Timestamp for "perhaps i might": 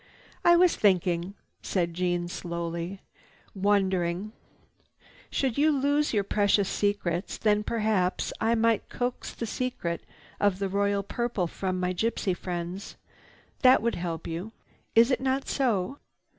7.63-8.89